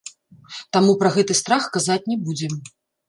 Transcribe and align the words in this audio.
Таму 0.77 0.95
пра 1.03 1.11
гэты 1.17 1.35
страх 1.41 1.67
казаць 1.77 2.03
не 2.13 2.17
будзем. 2.27 2.57